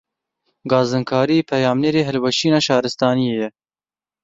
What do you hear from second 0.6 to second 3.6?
Gazinkarî, peyamnêrê hilweşîna şaristaniyê ye.